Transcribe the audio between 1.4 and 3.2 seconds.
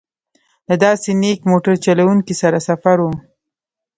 موټر چلوونکي سره سفر و.